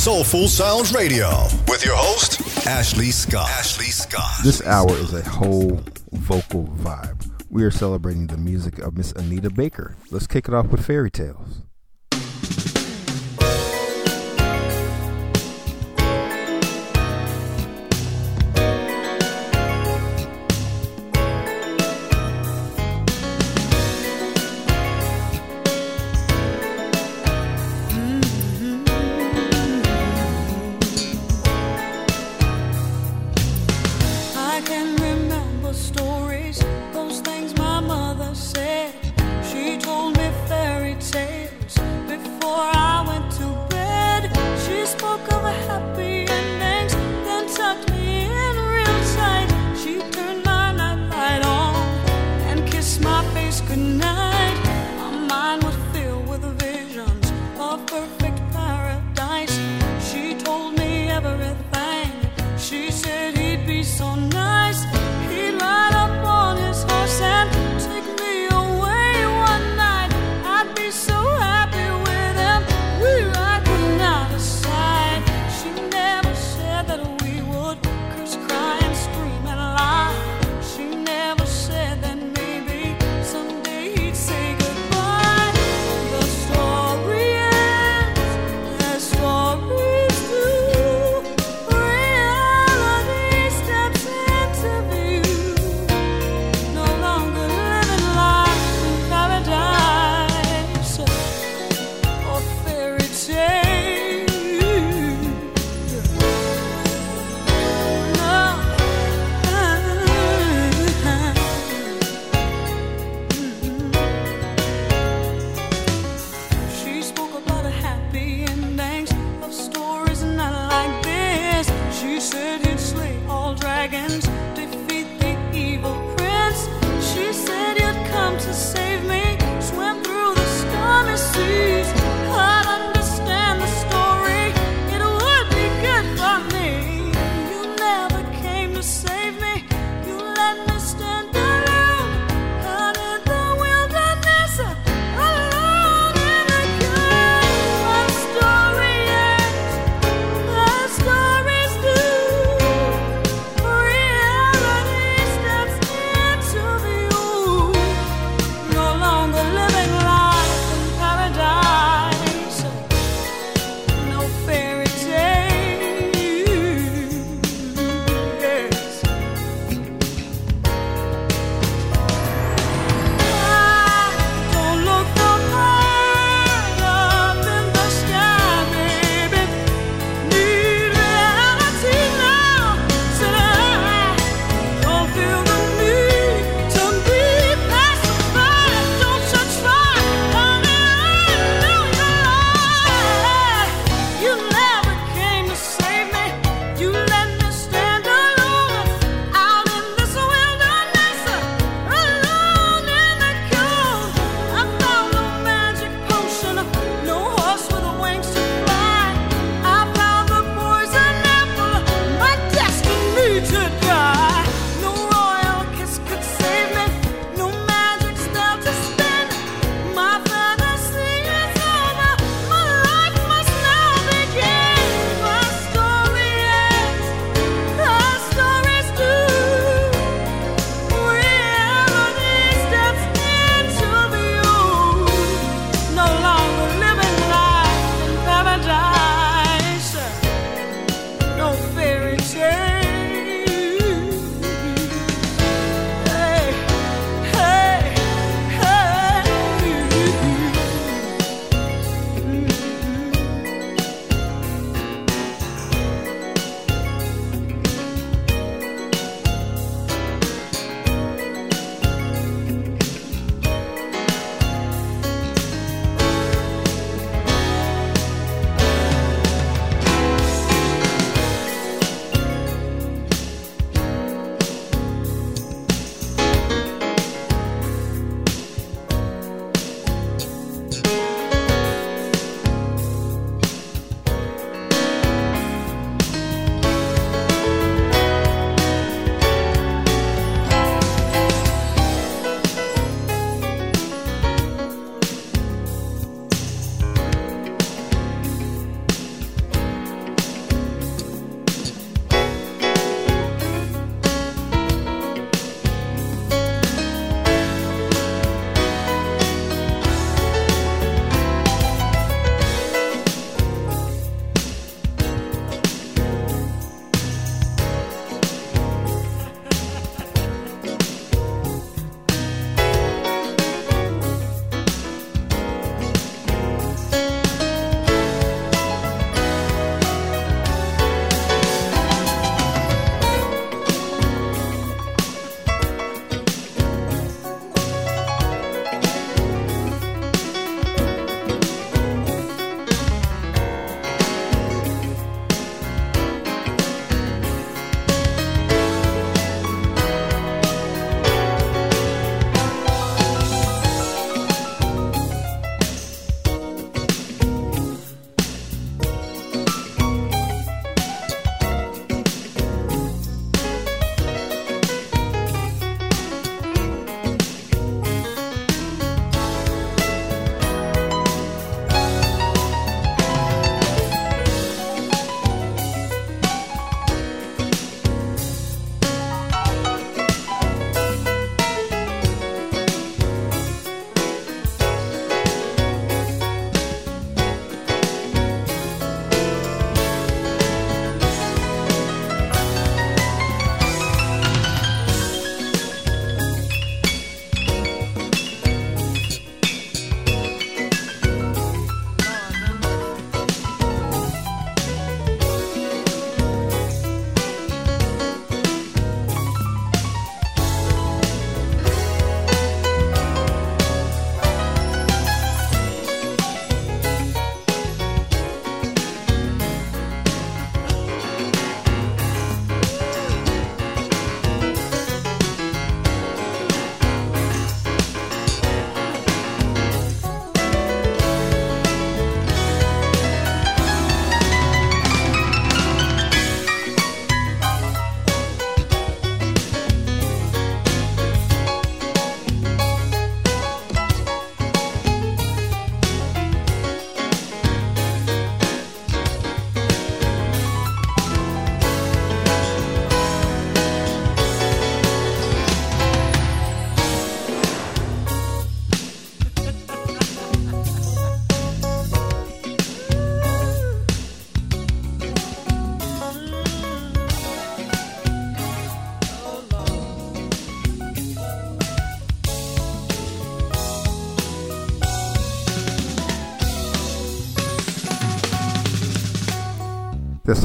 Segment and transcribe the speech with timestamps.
[0.00, 1.28] Soulful Sounds Radio
[1.68, 3.50] with your host, Ashley Scott.
[3.50, 4.32] Ashley Scott.
[4.42, 5.78] This hour is a whole
[6.12, 7.30] vocal vibe.
[7.50, 9.96] We are celebrating the music of Miss Anita Baker.
[10.10, 11.64] Let's kick it off with fairy tales.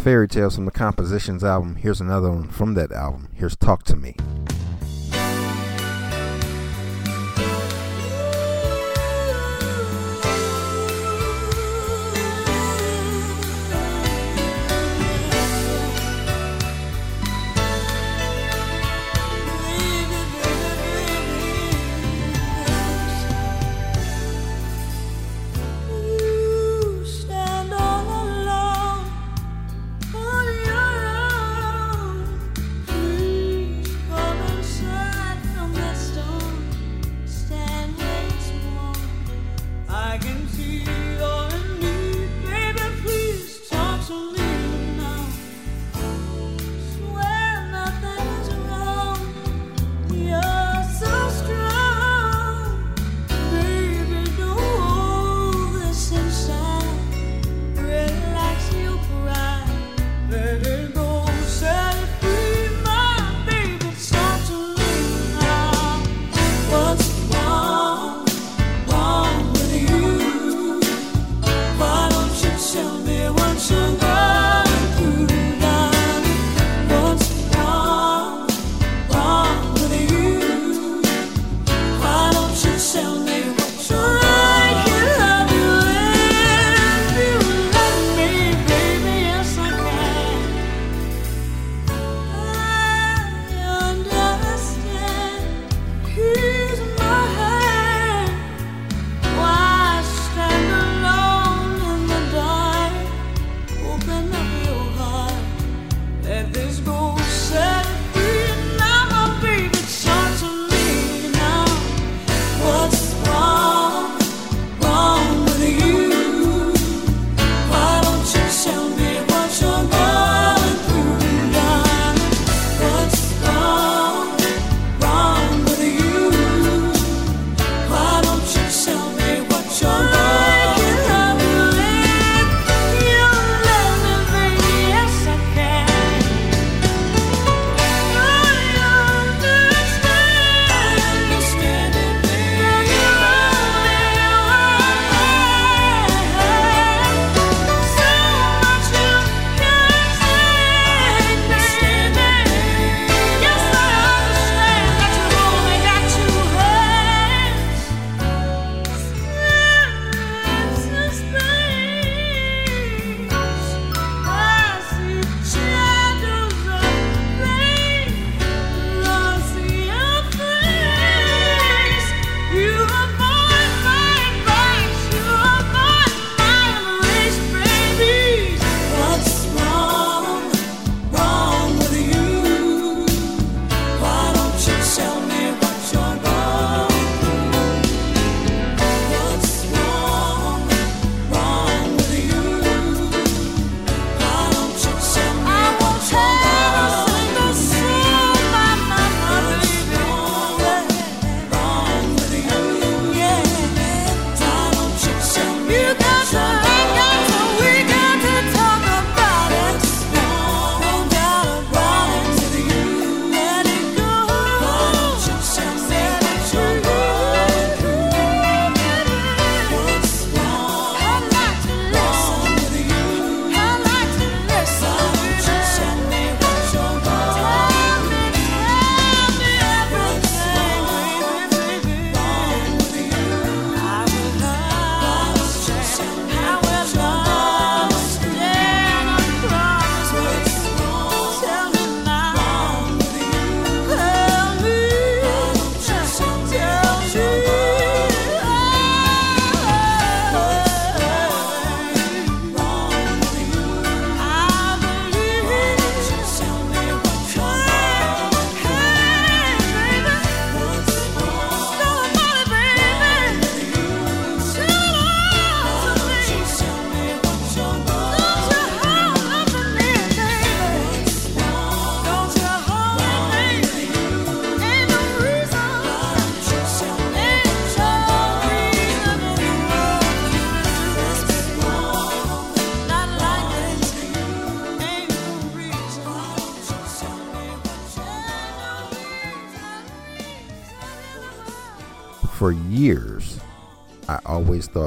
[0.05, 1.77] Fairy Tales from the Compositions album.
[1.77, 3.29] Here's another one from that album.
[3.33, 4.15] Here's Talk to Me.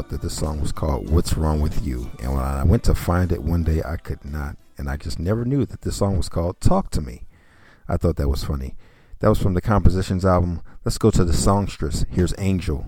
[0.09, 2.11] That the song was called What's Wrong With You.
[2.23, 5.19] And when I went to find it one day, I could not and I just
[5.19, 7.27] never knew that the song was called Talk to Me.
[7.89, 8.77] I thought that was funny.
[9.19, 10.63] That was from the Compositions album.
[10.85, 12.07] Let's go to the songstress.
[12.11, 12.87] Here's Angel.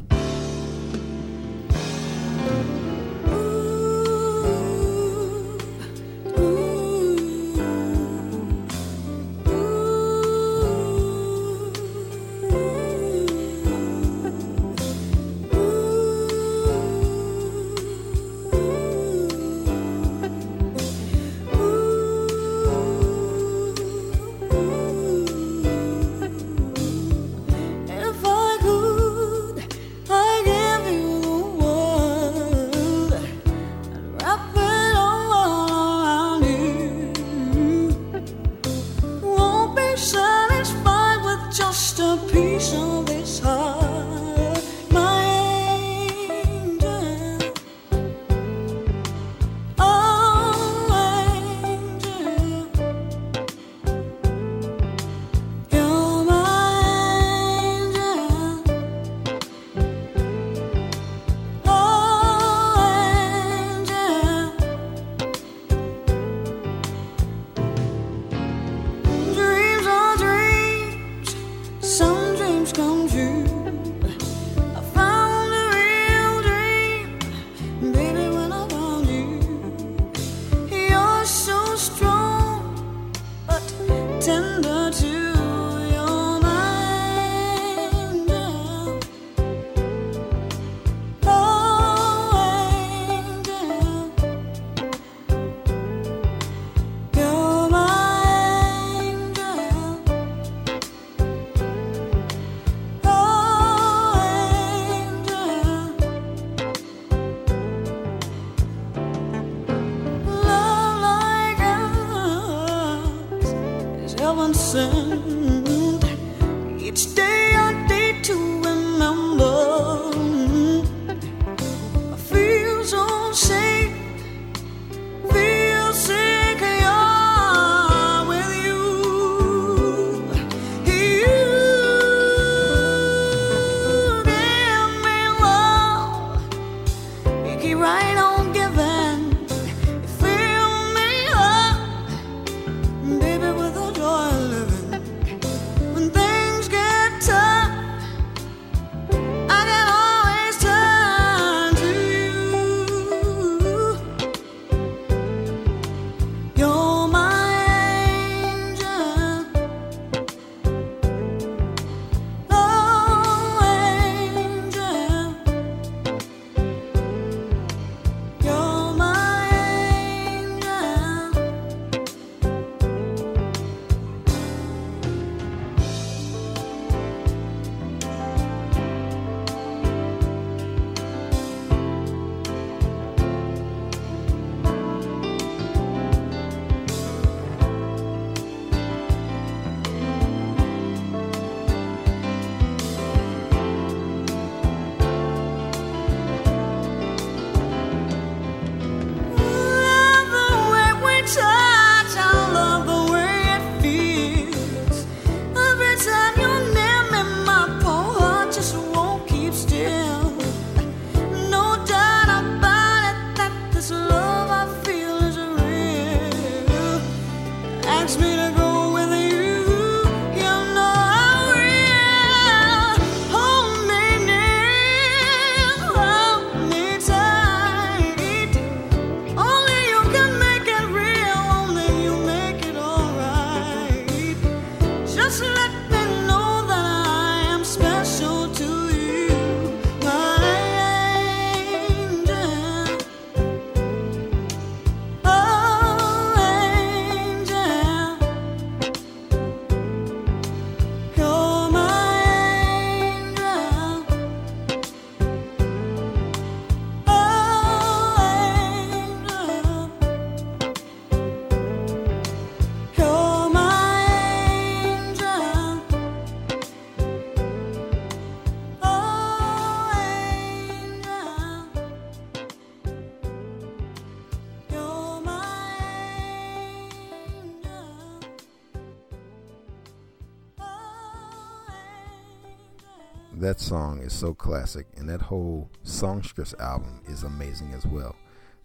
[284.11, 288.17] Is so classic, and that whole songstress album is amazing as well.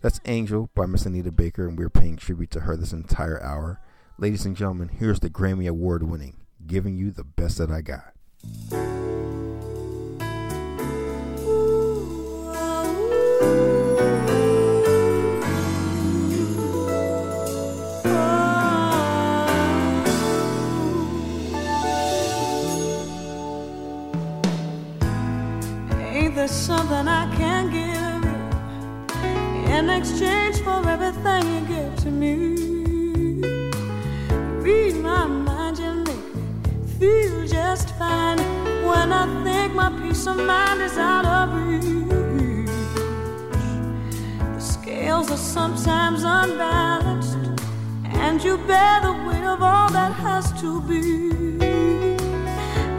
[0.02, 3.80] That's Angel by Miss Anita Baker, and we're paying tribute to her this entire hour.
[4.18, 8.95] Ladies and gentlemen, here's the Grammy Award winning, Giving You the Best That I Got.
[40.26, 41.84] Peace mind is out of reach.
[44.56, 47.38] The scales are sometimes unbalanced,
[48.06, 51.60] and you bear the weight of all that has to be.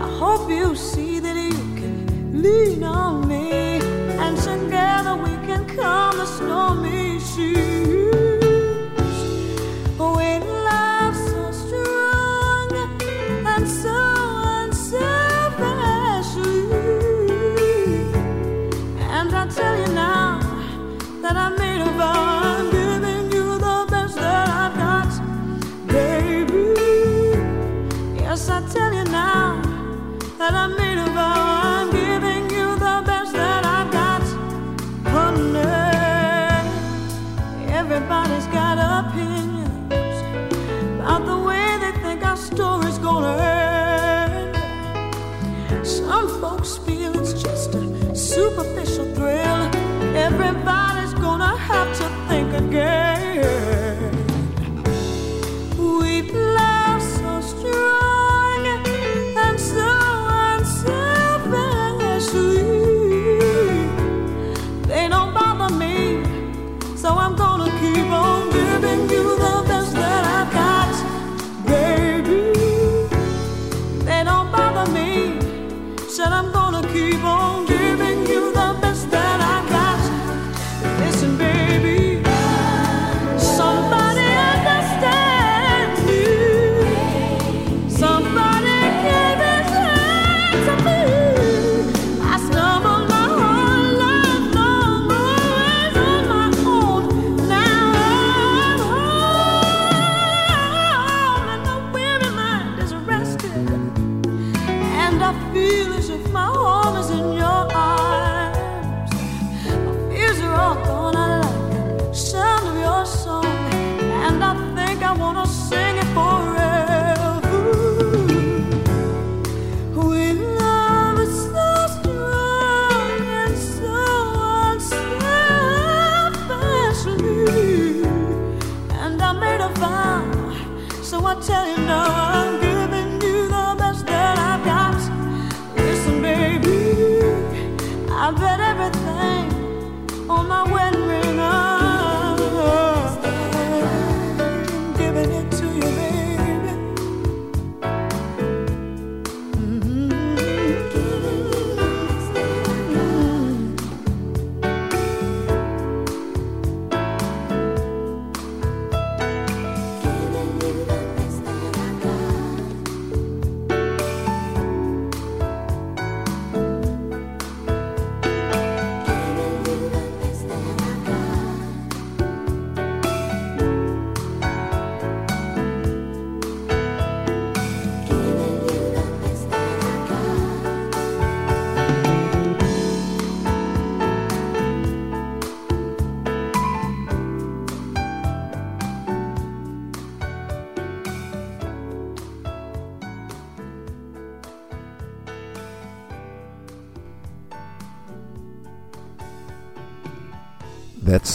[0.06, 3.80] I hope you see that you can lean on me,
[4.24, 6.75] and together we can calm the stormy
[52.76, 53.05] again.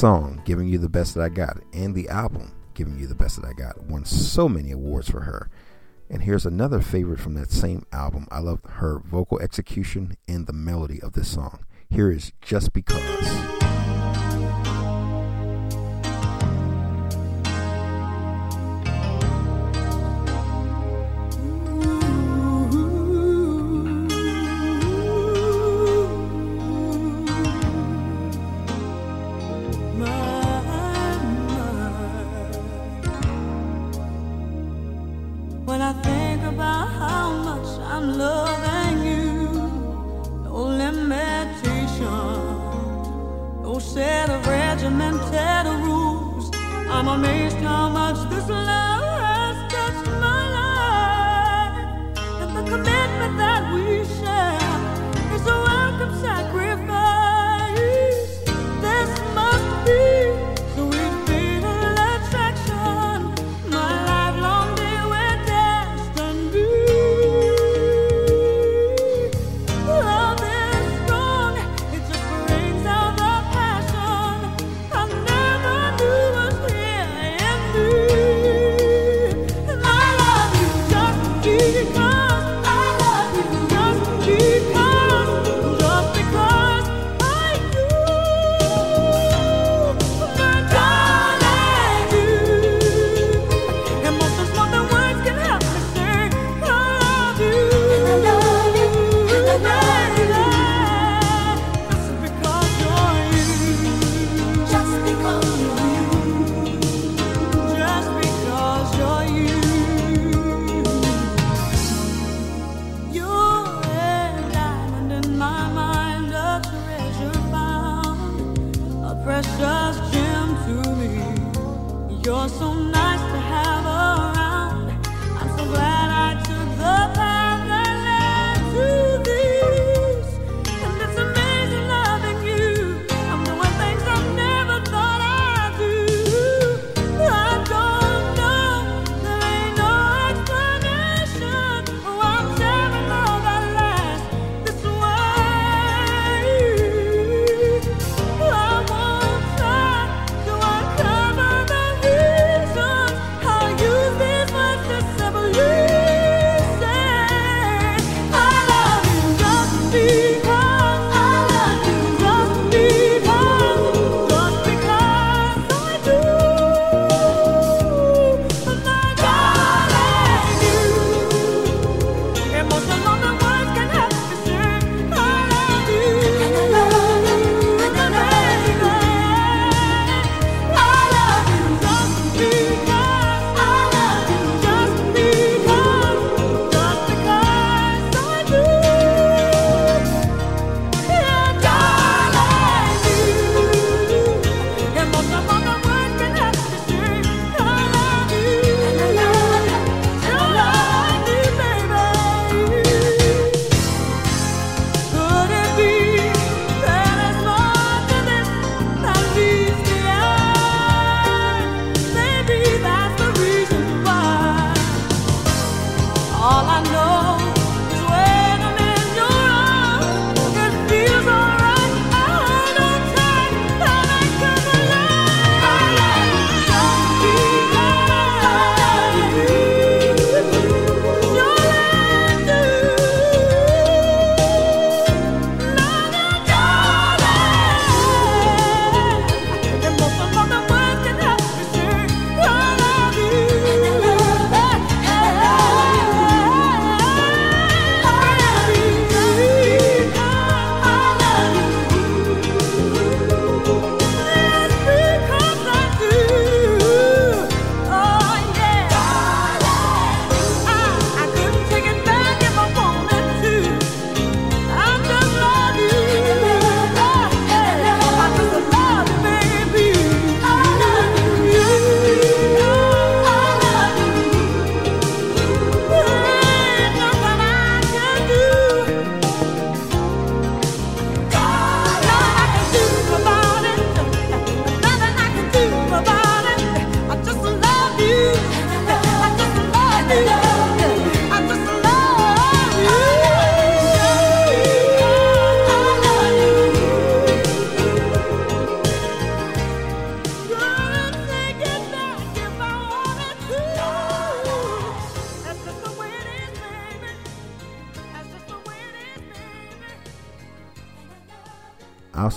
[0.02, 3.40] Song, Giving You the Best That I Got, and the album, Giving You the Best
[3.40, 5.48] That I Got, won so many awards for her.
[6.10, 8.28] And here's another favorite from that same album.
[8.32, 11.66] I love her vocal execution and the melody of this song.
[11.88, 13.61] Here is Just Because.
[45.20, 46.52] the rules.
[46.90, 48.91] I'm amazed how much this love.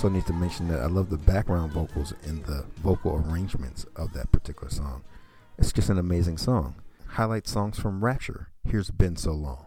[0.05, 4.12] also need to mention that I love the background vocals and the vocal arrangements of
[4.12, 5.03] that particular song.
[5.57, 6.75] It's just an amazing song.
[7.07, 8.49] Highlight songs from Rapture.
[8.69, 9.64] Here's Been So Long.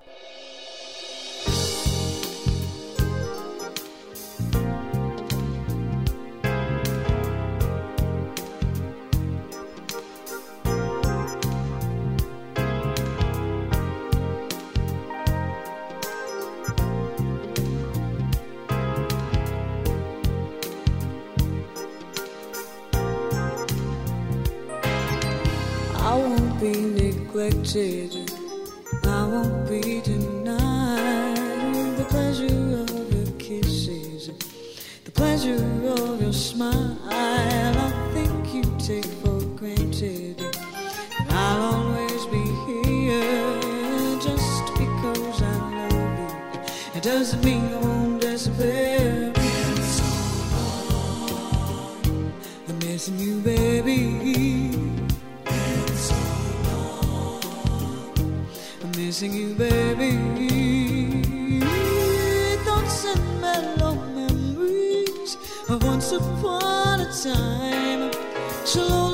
[27.69, 31.35] I won't be denied
[31.97, 34.29] the pleasure of your kisses,
[35.03, 36.97] the pleasure of your smile.
[37.09, 40.57] I think you take for granted that
[41.29, 46.19] I'll always be here just because I love
[46.53, 46.61] you.
[46.95, 49.33] It doesn't mean I won't disappear.
[49.33, 50.05] Been so
[50.93, 52.33] long,
[52.69, 54.66] I'm missing you, baby.
[59.19, 60.11] missing you, baby.
[62.65, 65.37] Don't send me mellow memories
[65.69, 68.11] of once upon a time.
[68.63, 69.06] Slow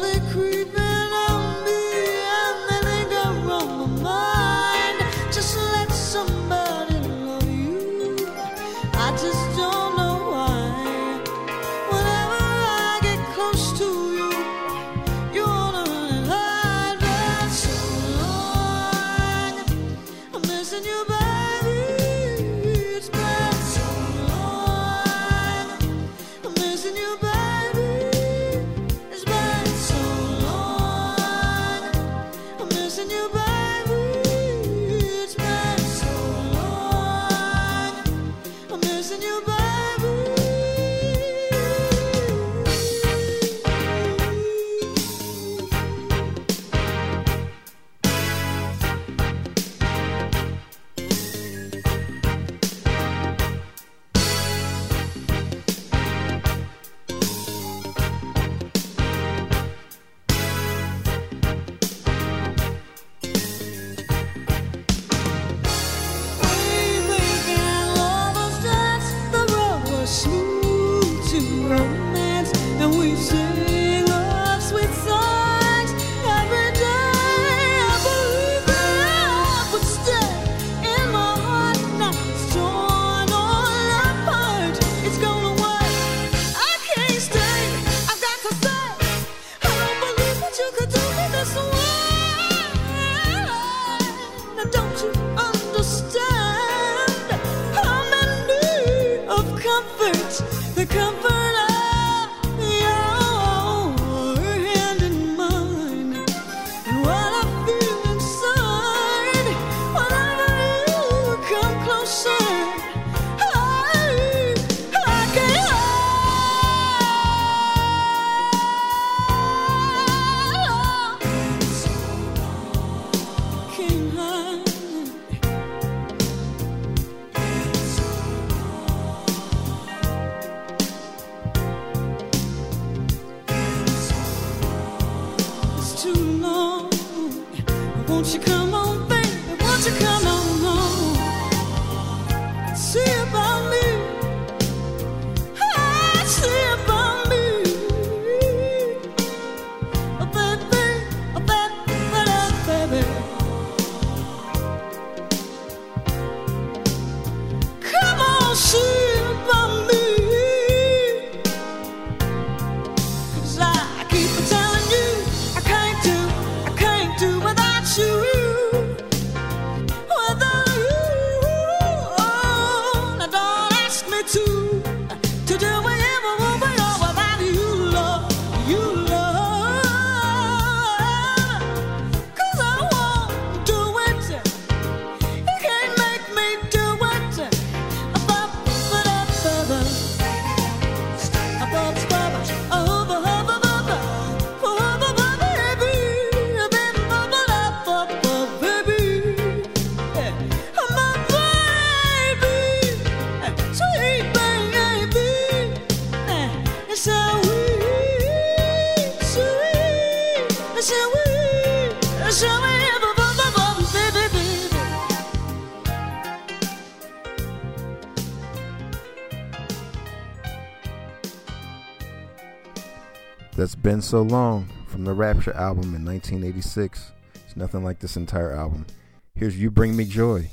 [223.93, 227.11] Been So Long from the Rapture album in 1986.
[227.35, 228.87] It's nothing like this entire album.
[229.35, 230.49] Here's You Bring Me Joy.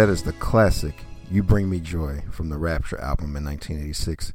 [0.00, 0.94] That is the classic
[1.30, 4.32] You Bring Me Joy from the Rapture album in 1986.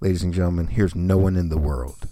[0.00, 2.03] Ladies and gentlemen, here's No One in the World.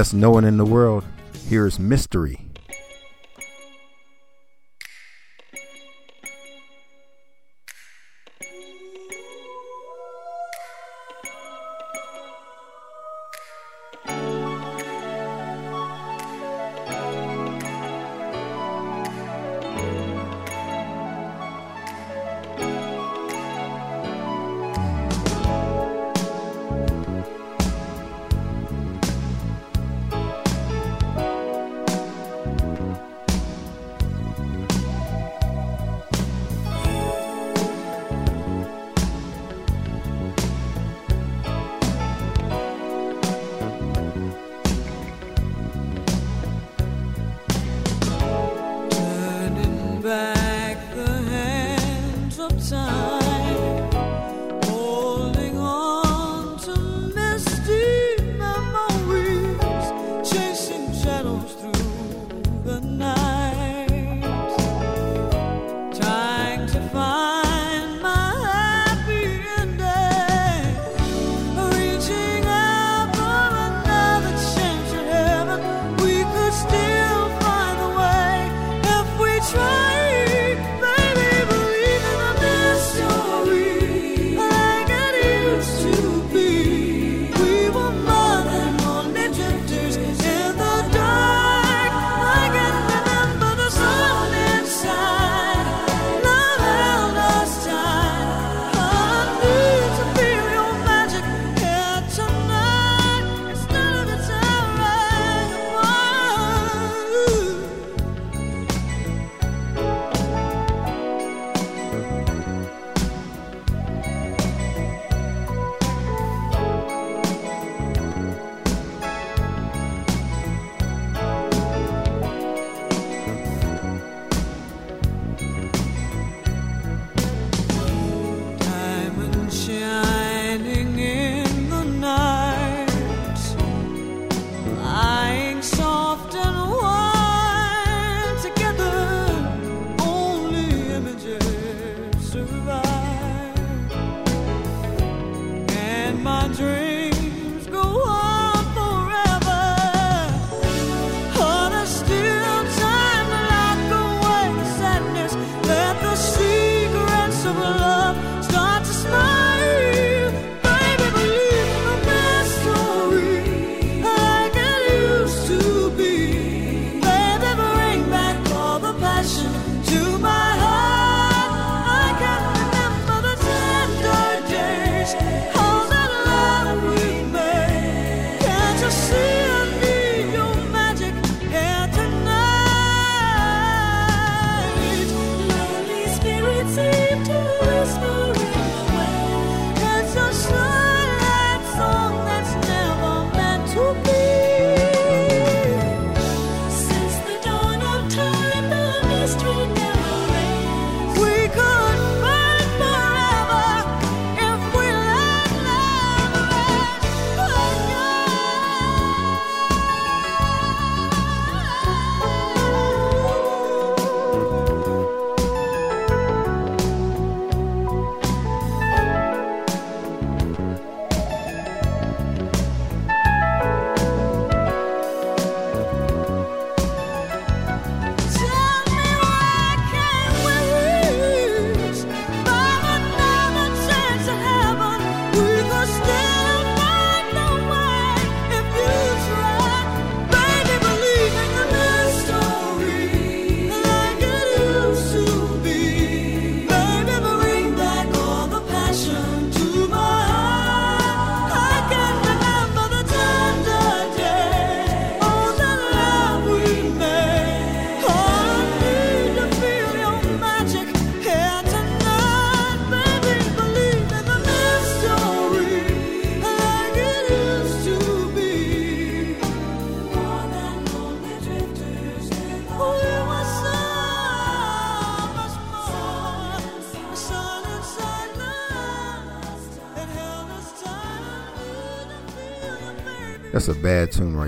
[0.00, 1.04] That's no one in the world.
[1.46, 2.49] Here's mystery.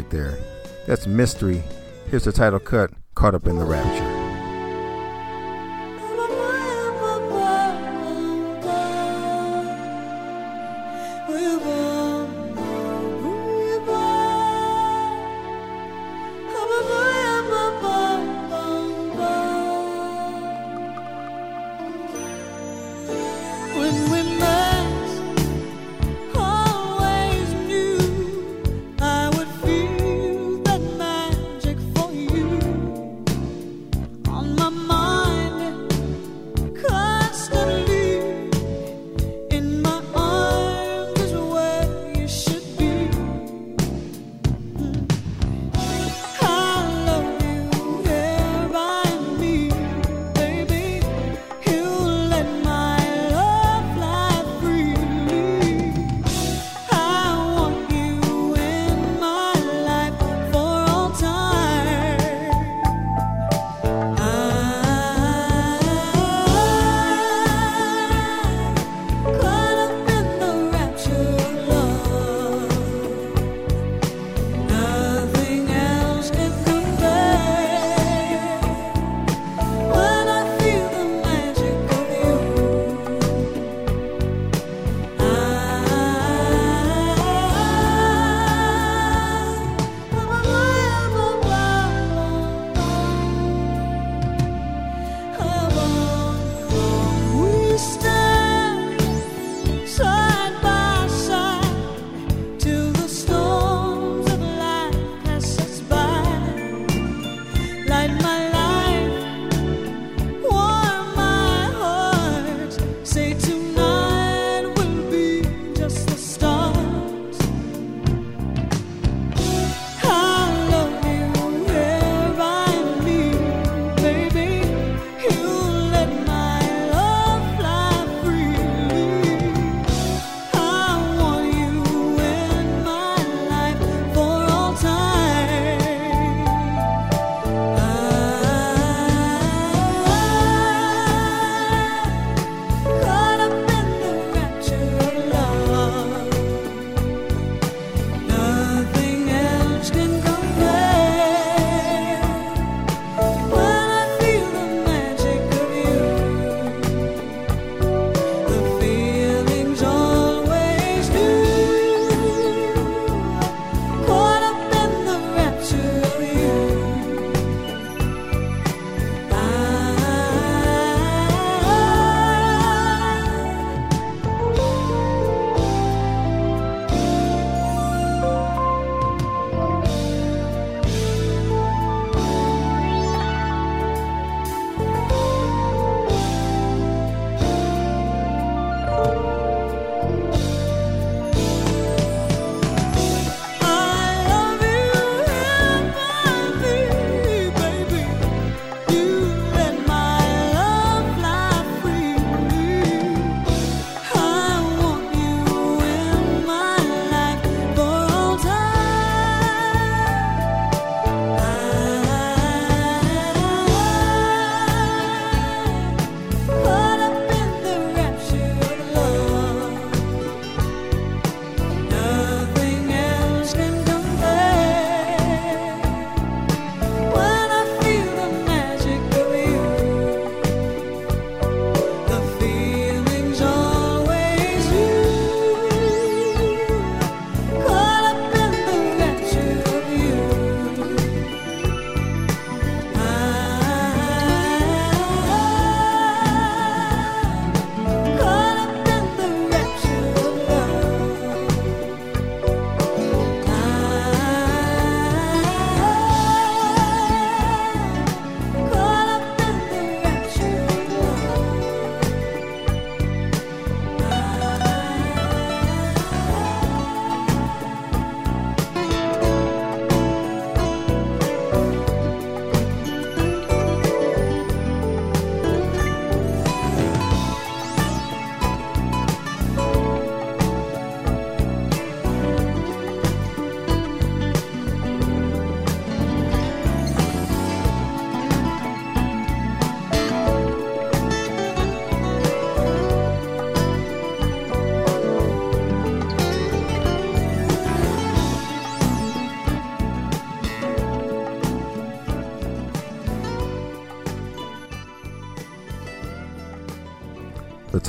[0.02, 0.38] Right there.
[0.86, 1.62] That's Mystery.
[2.10, 4.11] Here's the title cut, Caught Up in the Rapture.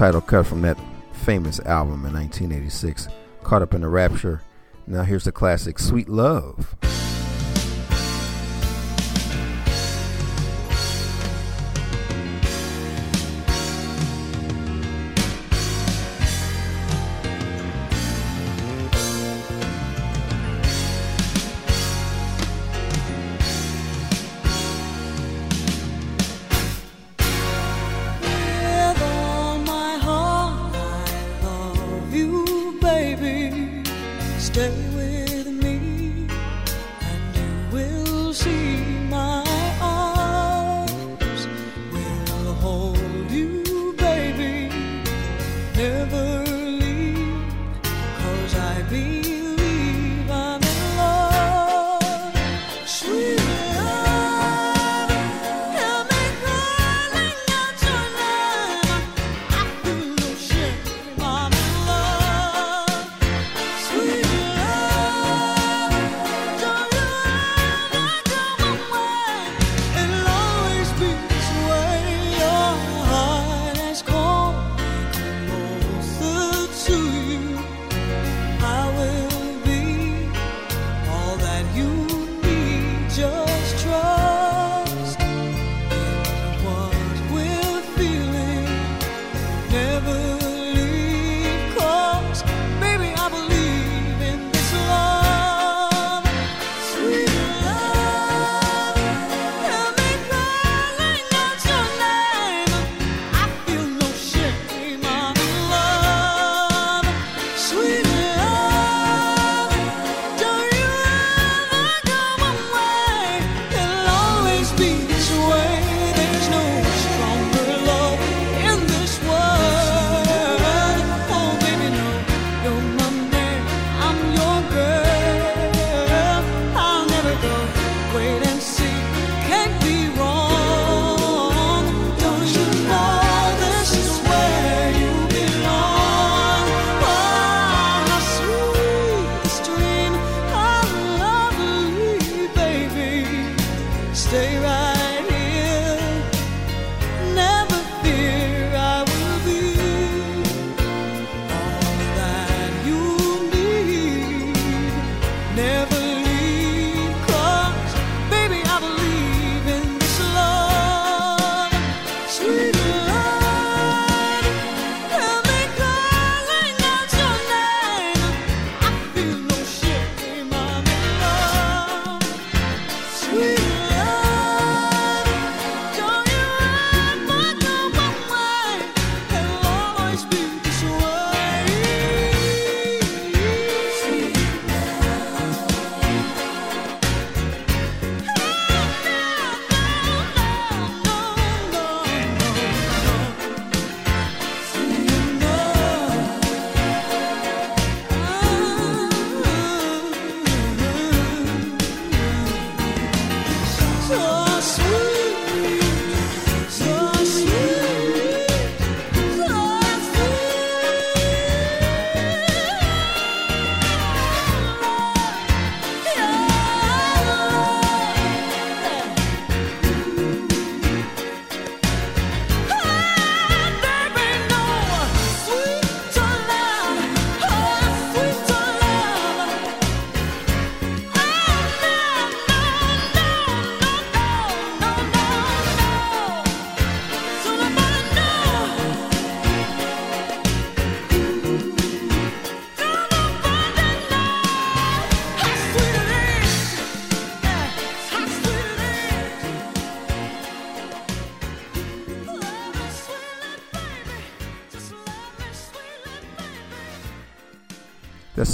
[0.03, 0.77] Title cut from that
[1.13, 3.07] famous album in 1986,
[3.41, 4.41] Caught Up in the Rapture.
[4.85, 6.75] Now here's the classic Sweet Love.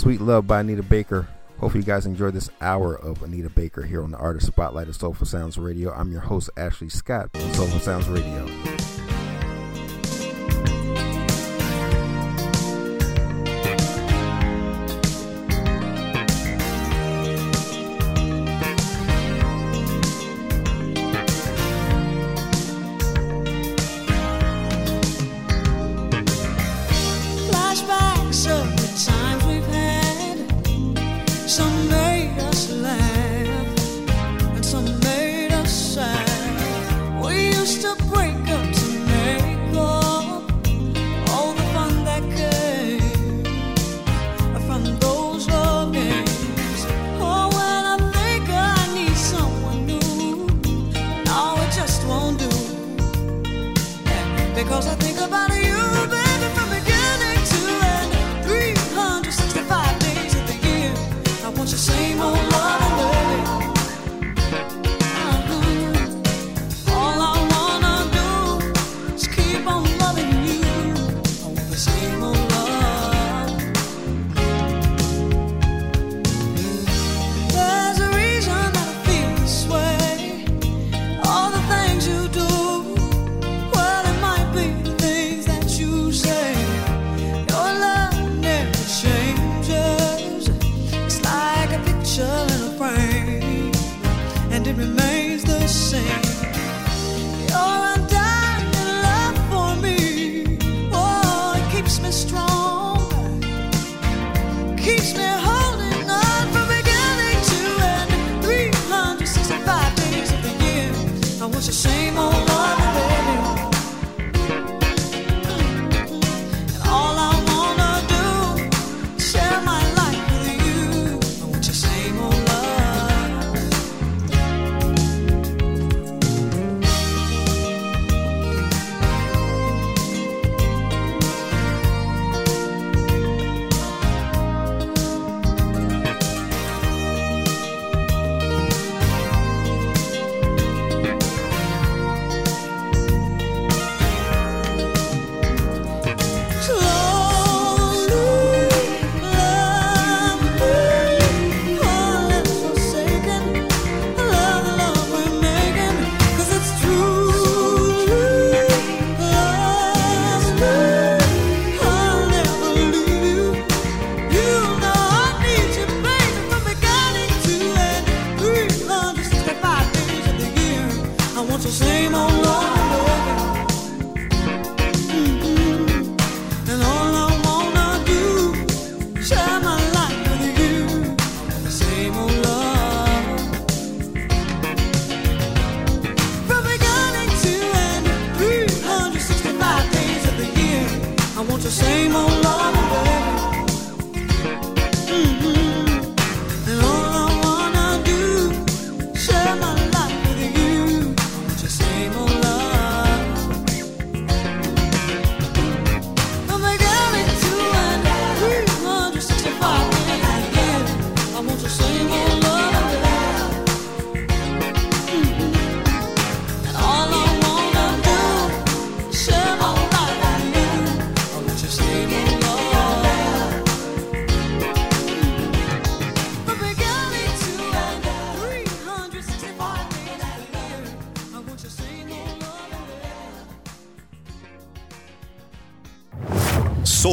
[0.10, 1.28] Sweet Love by Anita Baker.
[1.60, 4.96] Hopefully, you guys enjoyed this hour of Anita Baker here on the Artist Spotlight of
[4.96, 5.94] Soulful Sounds Radio.
[5.94, 8.49] I'm your host, Ashley Scott Soulful Sounds Radio.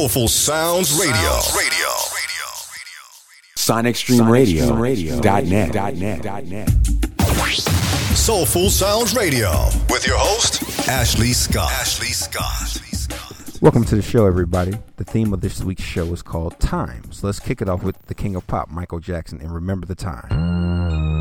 [0.07, 1.15] Soulful Sounds Radio.
[1.15, 1.87] Sounds Radio.
[8.15, 9.51] Soulful Sounds Radio
[9.89, 11.69] with your host Ashley Scott.
[11.73, 13.61] Ashley Scott.
[13.61, 14.77] Welcome to the show, everybody.
[14.95, 17.11] The theme of this week's show is called Time.
[17.11, 19.95] So let's kick it off with the King of Pop, Michael Jackson, and remember the
[19.95, 21.16] time.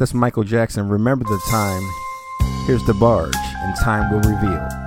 [0.00, 0.88] That's Michael Jackson.
[0.88, 1.82] Remember the time.
[2.66, 4.79] Here's DeBarge, and time will reveal.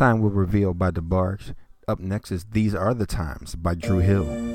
[0.00, 1.54] Time Will Reveal by DeBarge.
[1.86, 4.49] Up next is These Are the Times by Dru Hill.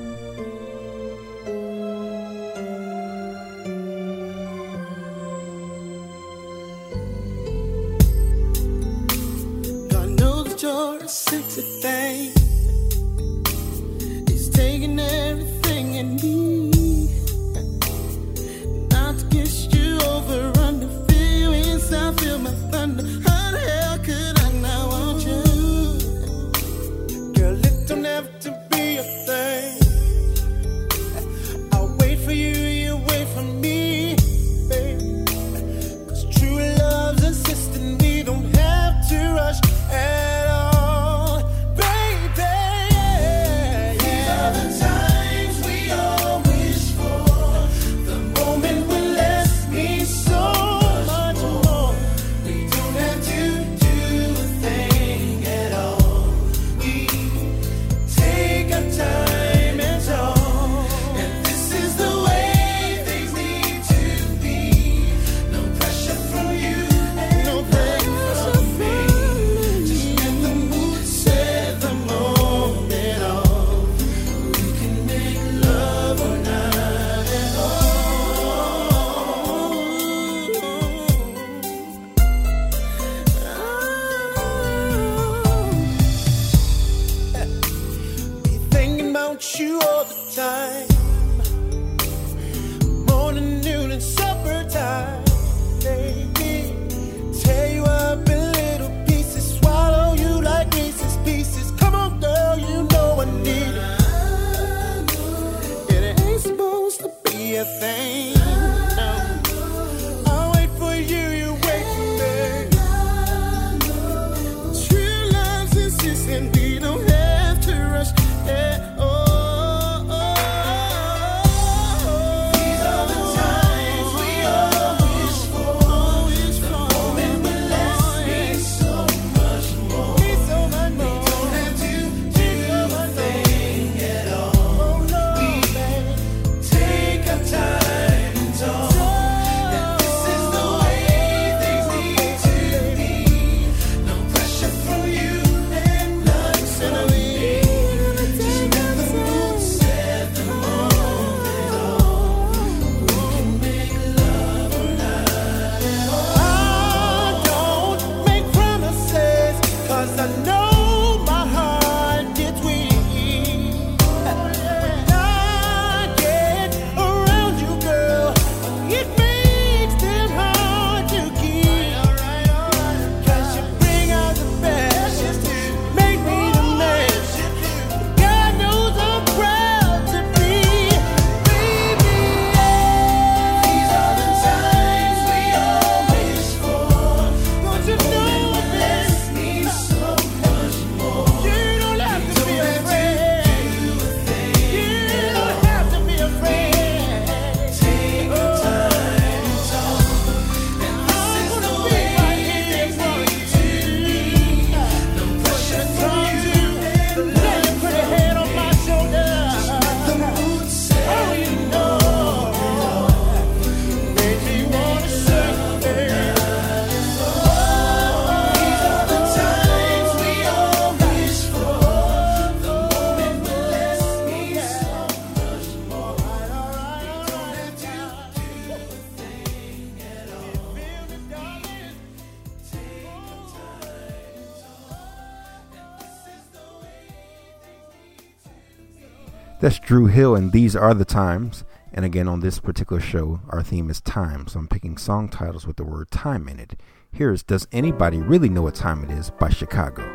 [239.86, 241.64] Dru Hill, and these are the times.
[241.94, 244.48] And again, on this particular show, our theme is time.
[244.48, 246.80] So I'm picking song titles with the word time in it.
[247.12, 250.15] Here's Does Anybody Really Know What Time It Is by Chicago.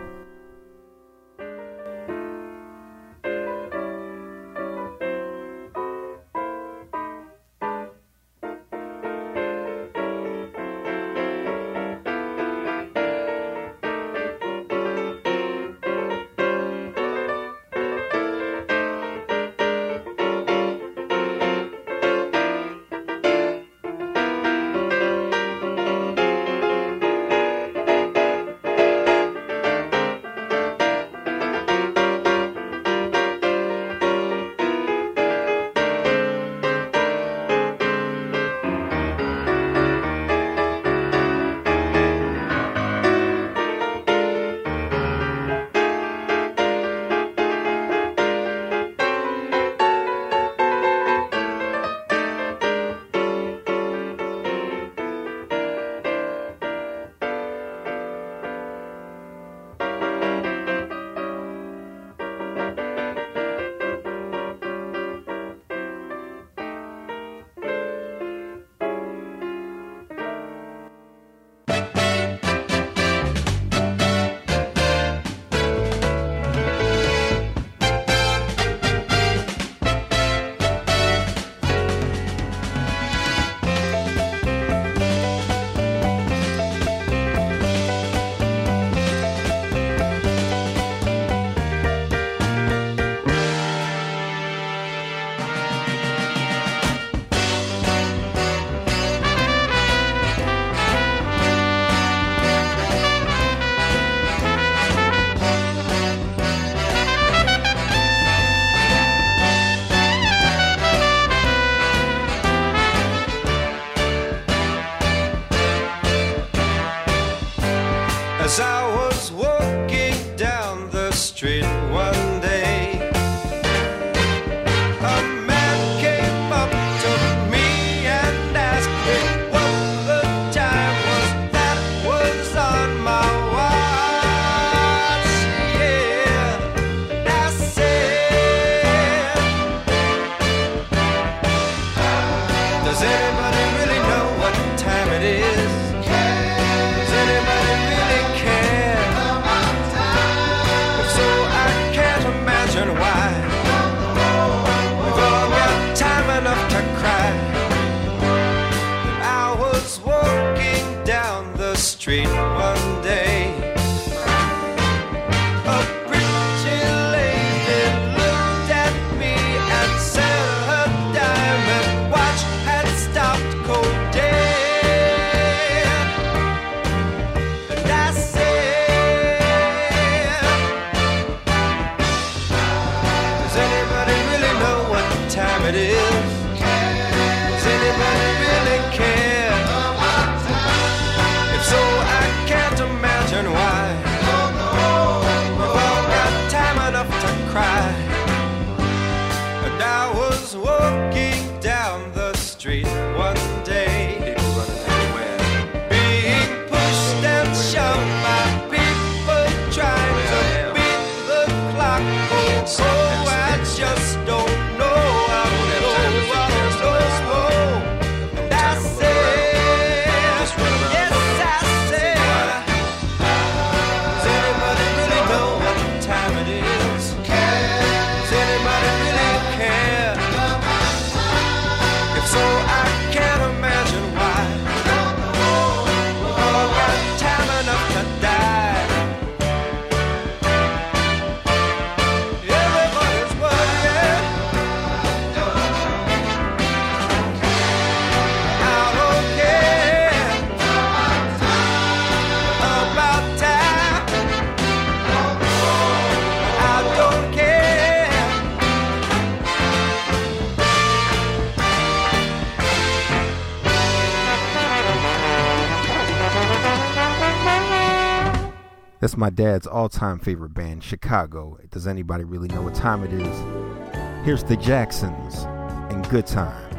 [269.01, 271.59] That's my dad's all time favorite band, Chicago.
[271.71, 274.25] Does anybody really know what time it is?
[274.27, 275.45] Here's the Jacksons
[275.91, 276.70] and Good Times.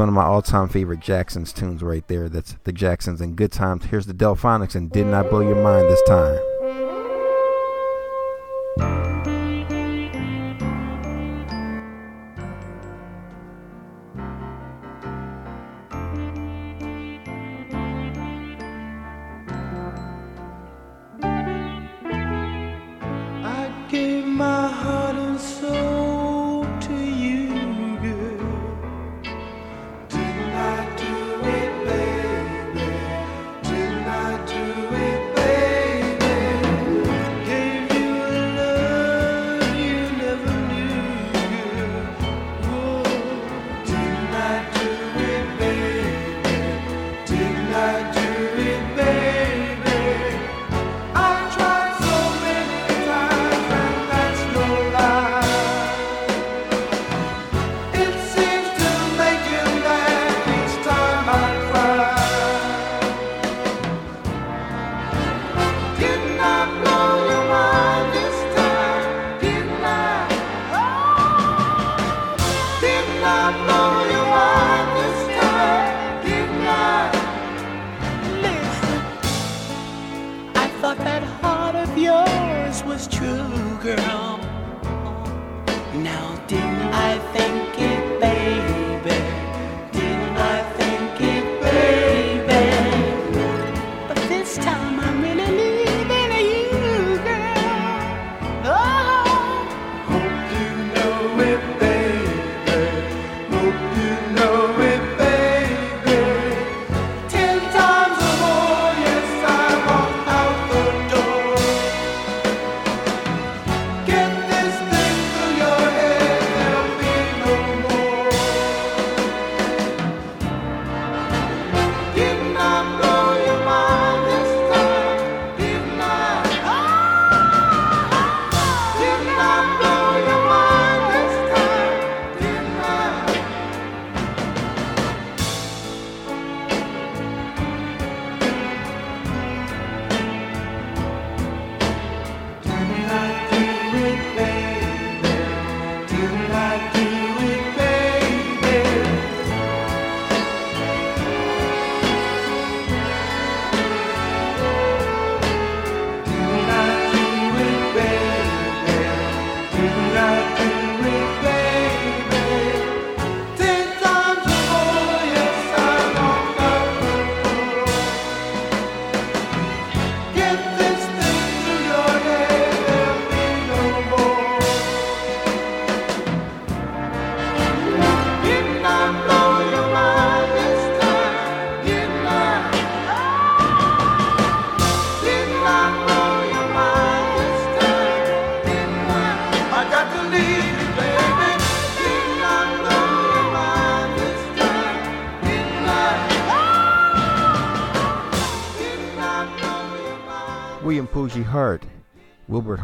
[0.00, 2.30] one of my all-time favorite Jacksons tunes right there.
[2.30, 3.84] That's the Jacksons and Good Times.
[3.84, 6.49] Here's the Delfonics and Didn't I Blow Your Mind This Time?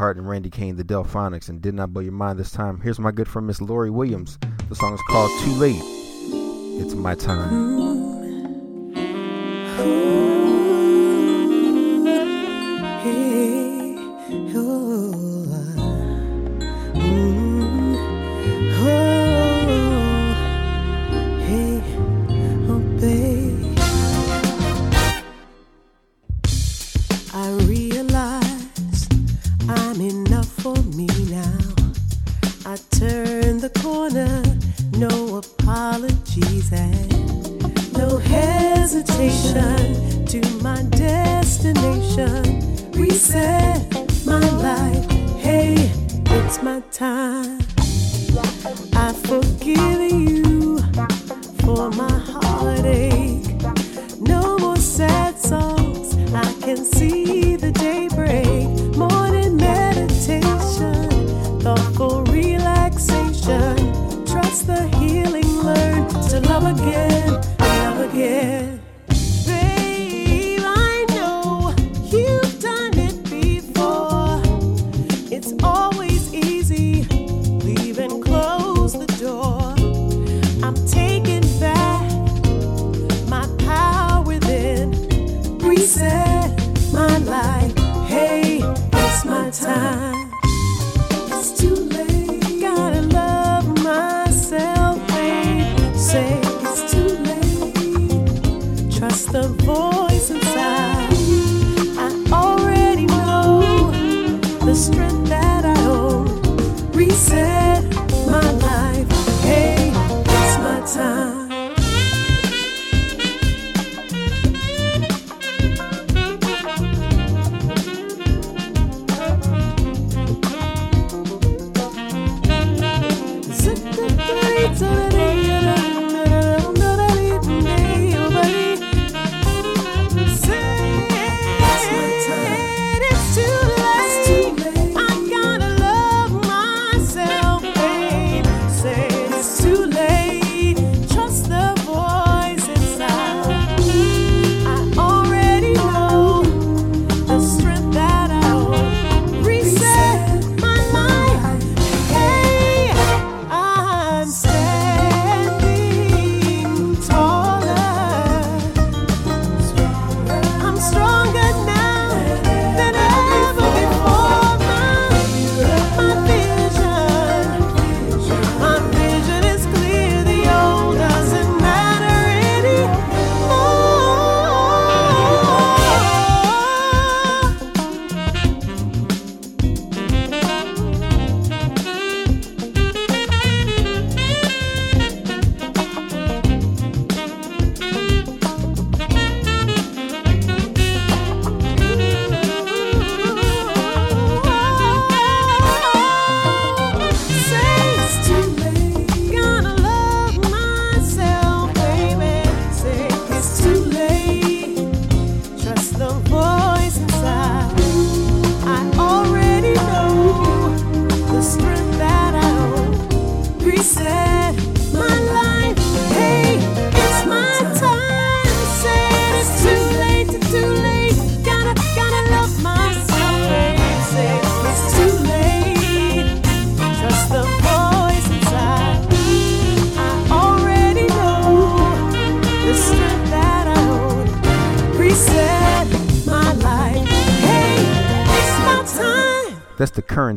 [0.07, 2.81] Hart and Randy Cain, the Delfonics, and Did Not Blow Your Mind this time.
[2.81, 4.39] Here's my good friend, Miss Lori Williams.
[4.69, 5.83] The song is called Too Late.
[6.81, 7.51] It's my time.
[8.95, 9.81] Mm-hmm.
[9.81, 10.23] Ooh.
[10.23, 10.26] Ooh.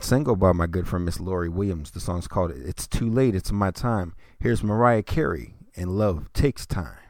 [0.10, 1.92] single by my good friend Miss Laurie Williams.
[1.92, 4.16] The song's called It's Too Late, It's My Time.
[4.40, 7.09] Here's Mariah Carey and Love Takes Time.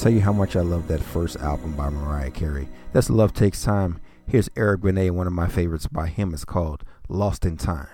[0.00, 2.68] tell you how much I love that first album by Mariah Carey.
[2.94, 4.00] That's Love Takes Time.
[4.26, 6.32] Here's Eric Benet, one of my favorites by him.
[6.32, 7.88] It's called Lost in Time.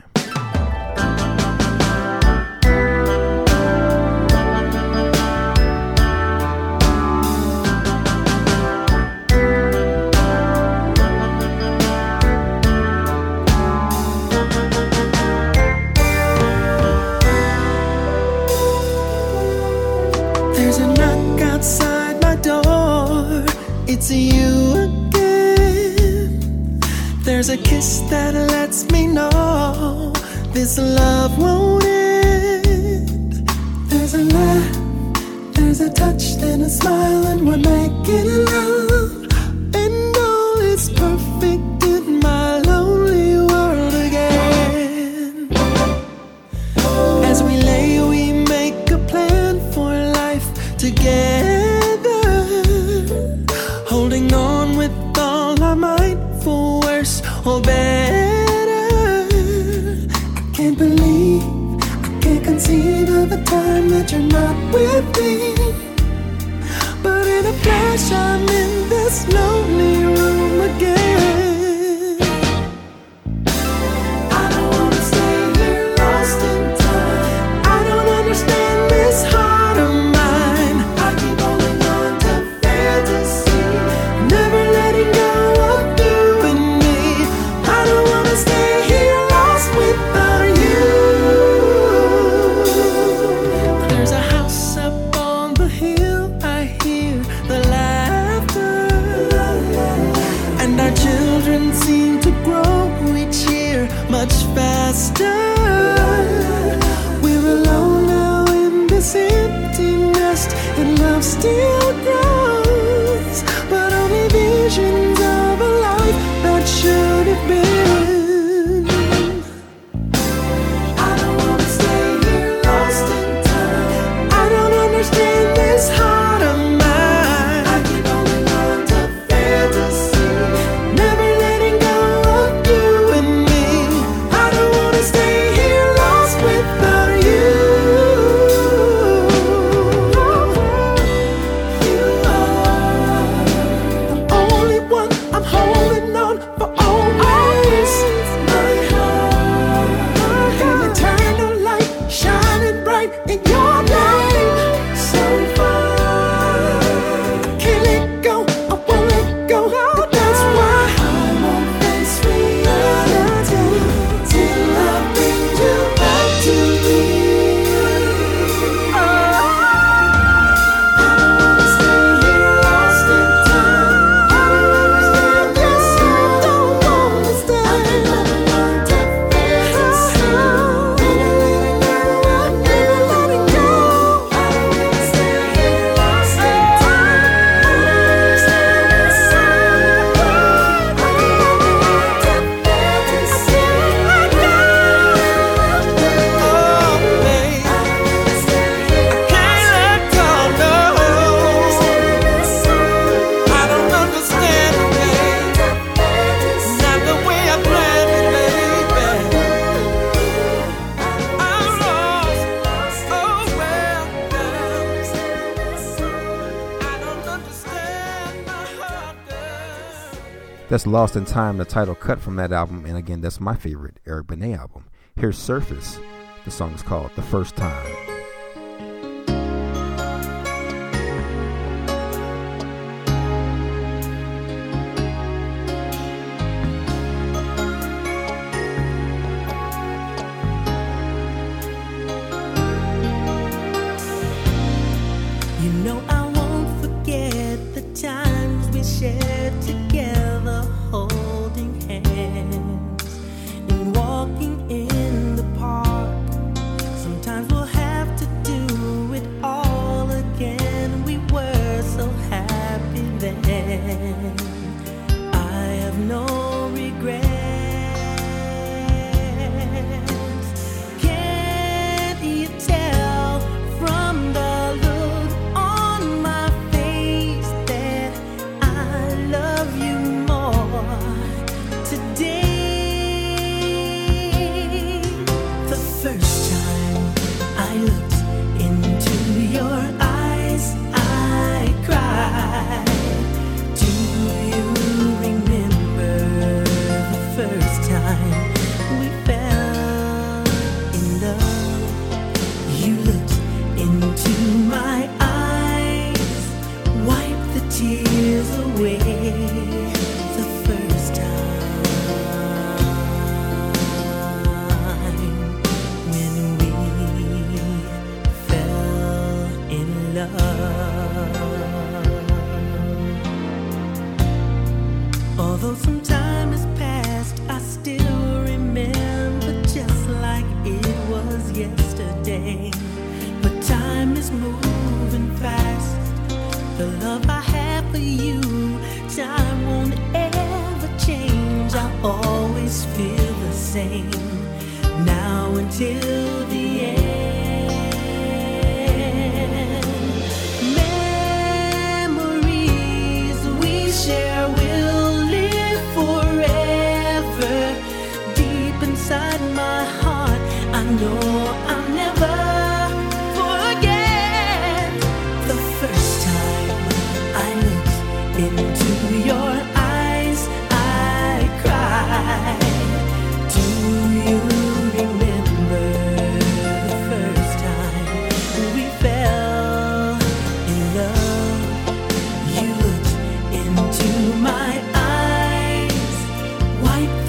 [220.77, 223.99] That's Lost in Time, the title cut from that album, and again, that's my favorite
[224.07, 224.85] Eric Benet album.
[225.15, 225.99] Here's Surface.
[226.45, 228.06] The song is called The First Time.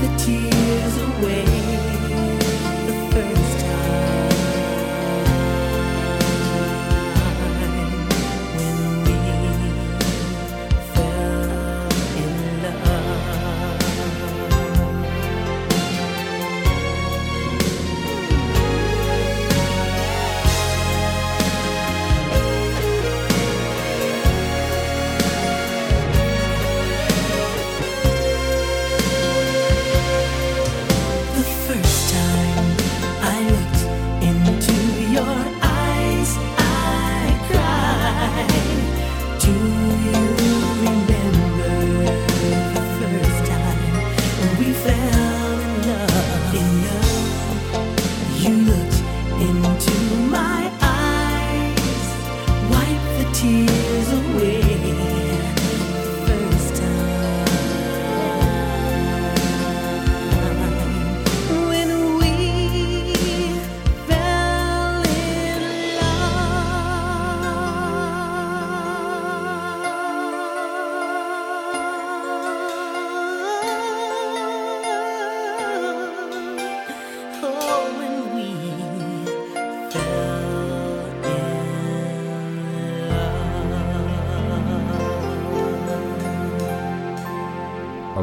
[0.02, 1.87] the tears away.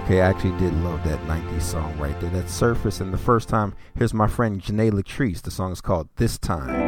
[0.05, 2.29] Okay, I actually did love that 90s song right there.
[2.29, 5.41] That surface and the first time, here's my friend Janae Latrice.
[5.41, 6.84] The song is called This Time.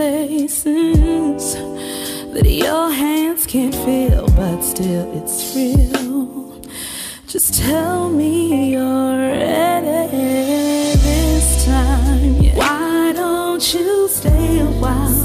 [0.00, 1.56] places
[2.32, 6.58] that your hands can't feel, but still it's real.
[7.26, 10.08] Just tell me you're ready
[11.04, 12.32] this time.
[12.40, 12.56] Yeah.
[12.56, 15.19] Why don't you stay a while?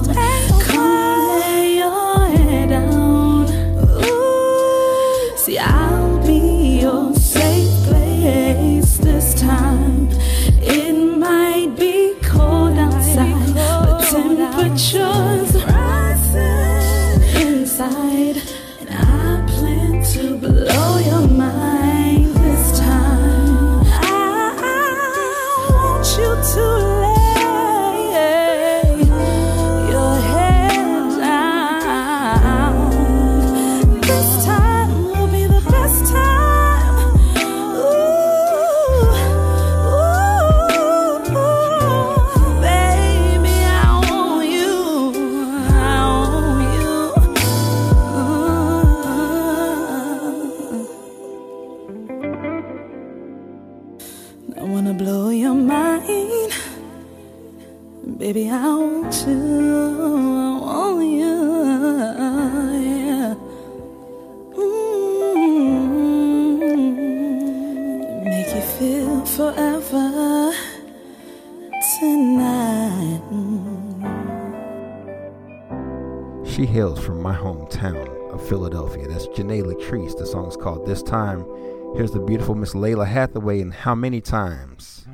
[79.35, 80.17] Janae Latrice.
[80.17, 81.45] The song is called This Time.
[81.93, 85.04] Here's the beautiful Miss Lalah Hathaway and How Many Times.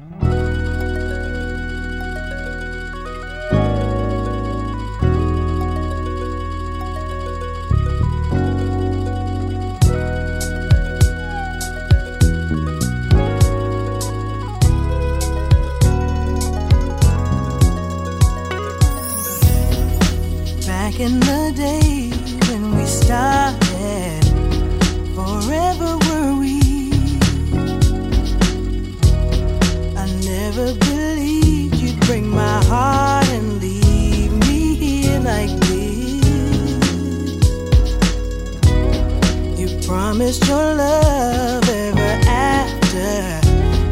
[40.31, 43.41] promised your love ever after.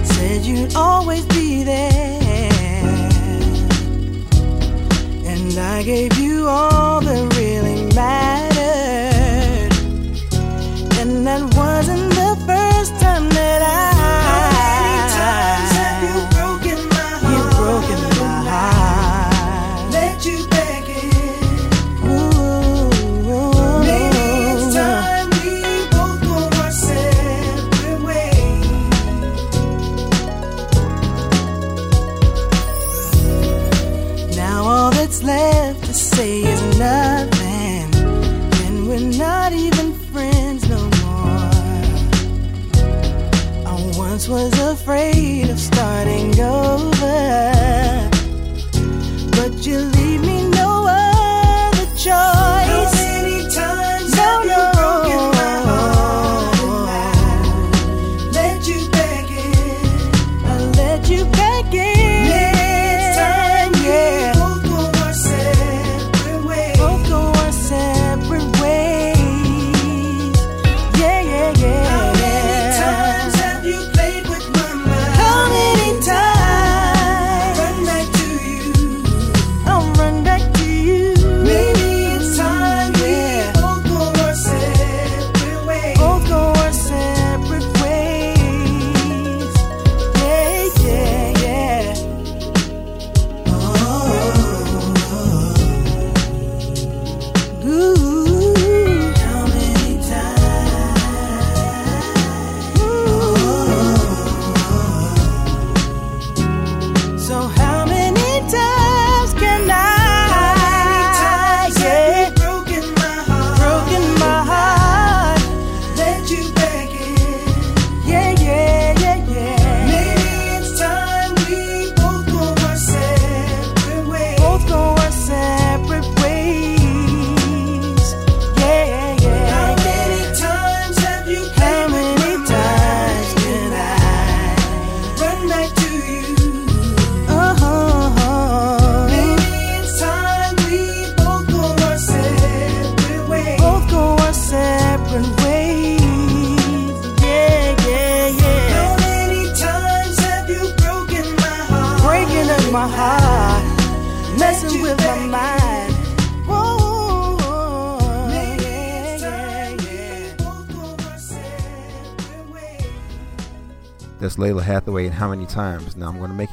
[0.05, 2.49] Said you'd always be there.
[5.25, 6.88] And I gave you all.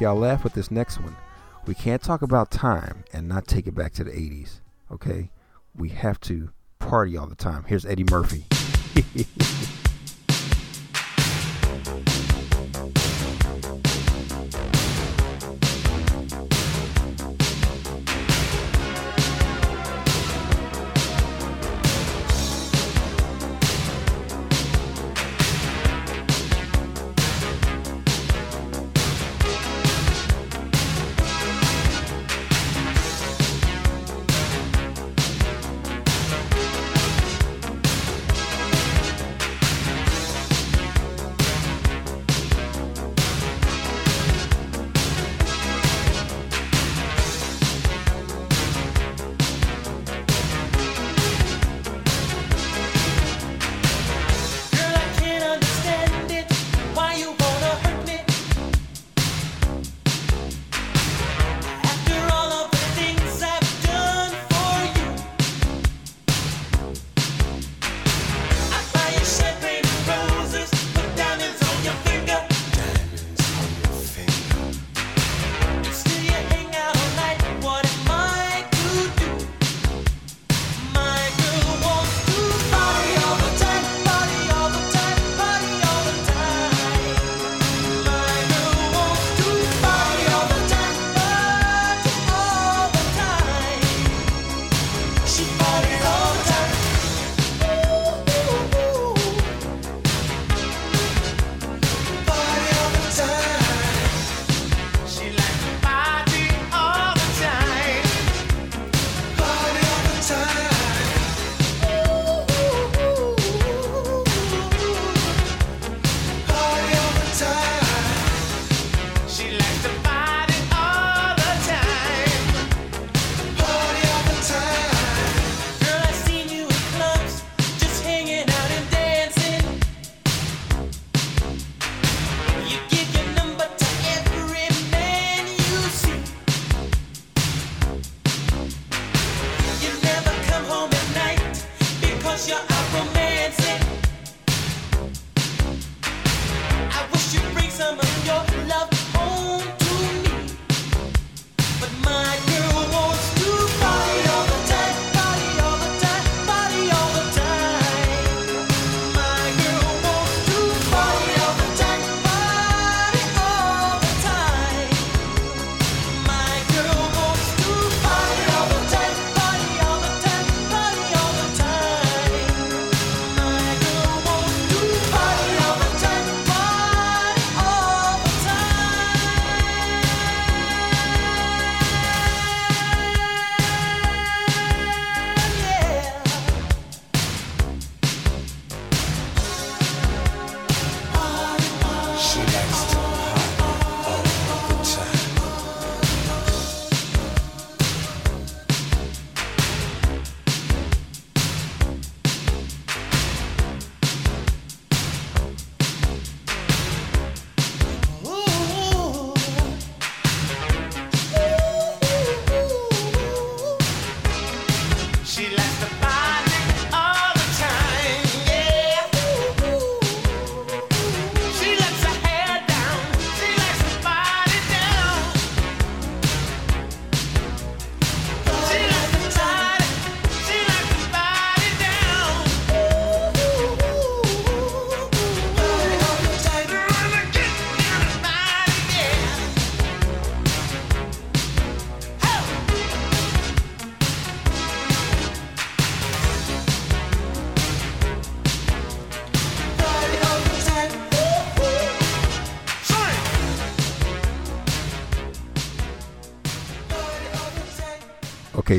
[0.07, 1.17] y'all laugh with this next one.
[1.67, 4.61] We can't talk about time and not take it back to the 80s.
[4.93, 5.31] Okay?
[5.75, 7.65] We have to party all the time.
[7.65, 8.45] Here's Eddie Murphy.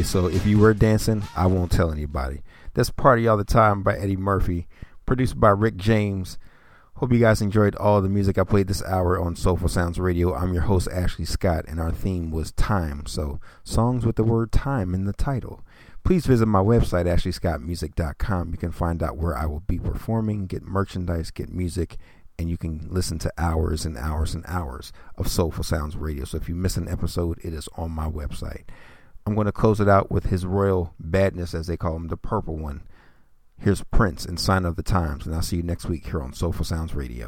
[0.08, 2.42] so if you were dancing, I won't tell anybody.
[2.74, 4.66] That's Party All the Time by Eddie Murphy,
[5.06, 6.38] produced by Rick James.
[6.96, 10.34] Hope you guys enjoyed all the music I played this hour on Soulful Sounds Radio.
[10.34, 13.06] I'm your host, Ashley Scott, and our theme was time.
[13.06, 15.66] So, songs with the word time in the title.
[16.06, 18.52] Please visit my website, ashleyscottmusic.com.
[18.52, 21.98] You can find out where I will be performing, get merchandise, get music,
[22.40, 26.24] and you can listen to hours and hours and hours of Soulful Sounds Radio.
[26.24, 28.64] So, if you miss an episode, it is on my website.
[29.28, 32.16] I'm going to close it out with his royal badness, as they call him, the
[32.16, 32.84] purple one.
[33.60, 36.32] Here's Prince and Sign of the Times, and I'll see you next week here on
[36.32, 37.28] Soulful Sounds Radio.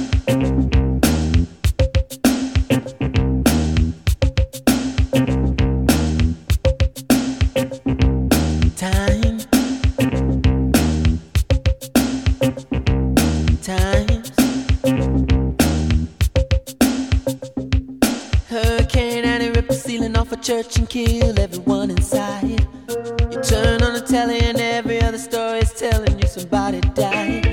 [20.41, 22.67] Church and kill everyone inside.
[22.89, 27.45] You turn on the telly and every other story is telling you somebody died.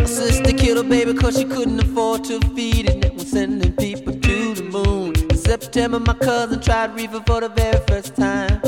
[0.00, 4.12] My sister killed her baby cause she couldn't afford to feed it was sending people
[4.12, 5.14] to the moon.
[5.30, 8.60] In September, my cousin tried reefer for the very first time.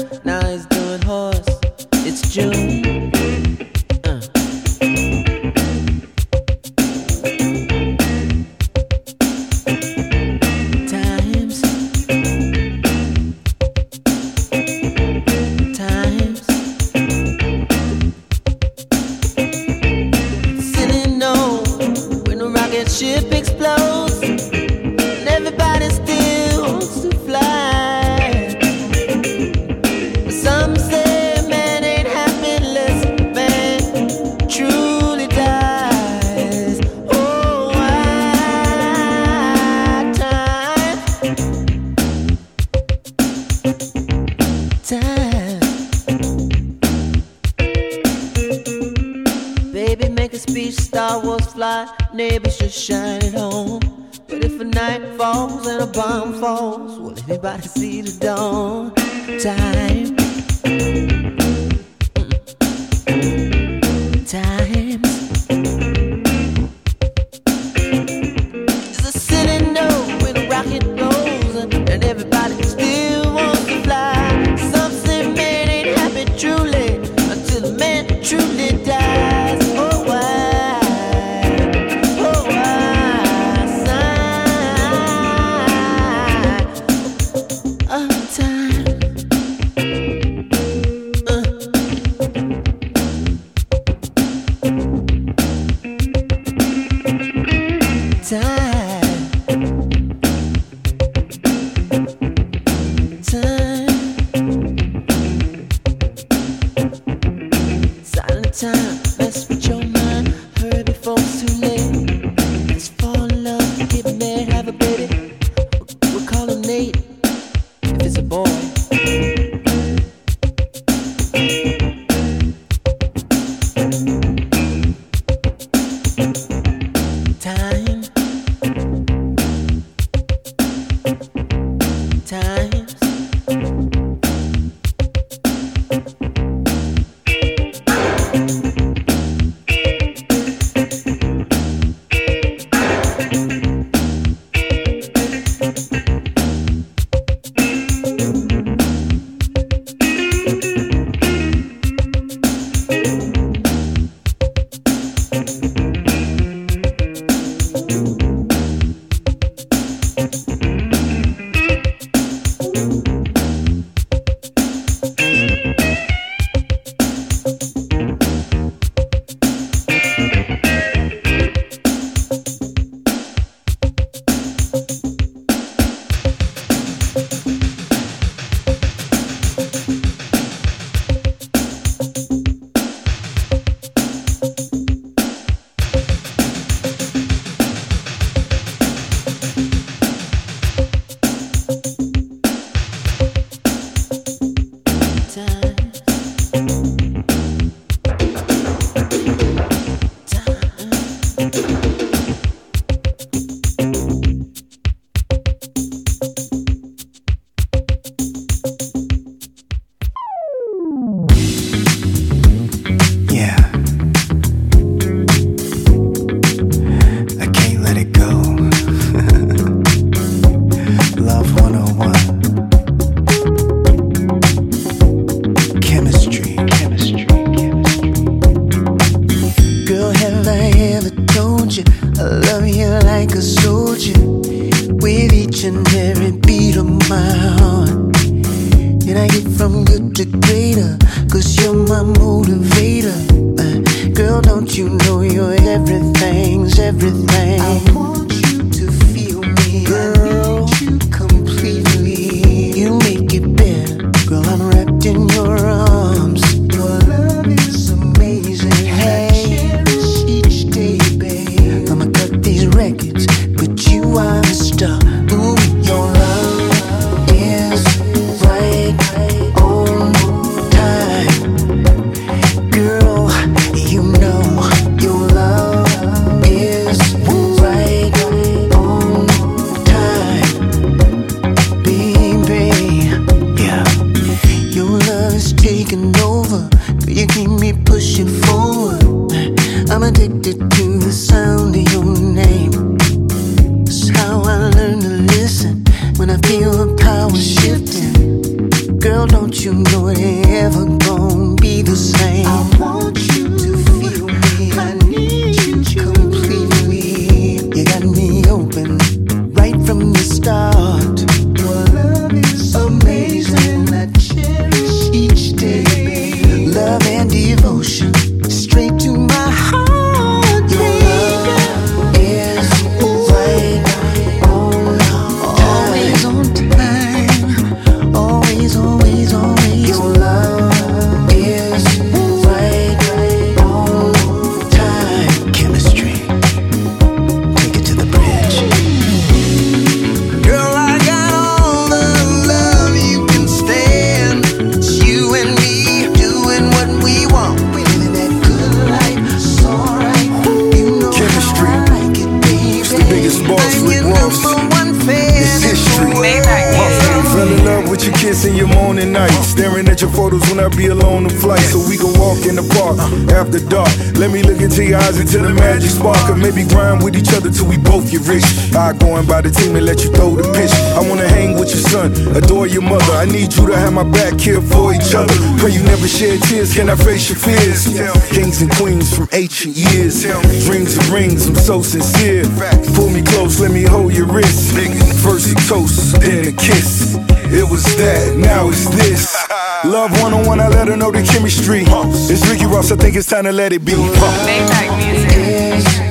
[393.09, 393.95] think it's time to let it be.
[393.95, 394.37] Pump.
[394.45, 396.08] Maybach music.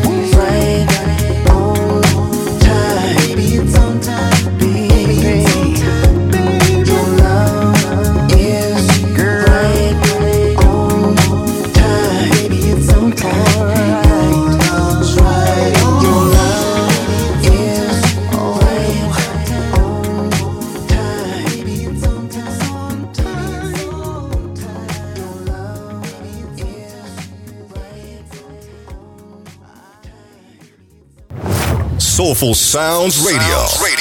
[32.38, 33.66] Soulful Sounds Radio.
[33.66, 33.97] Sounds Radio.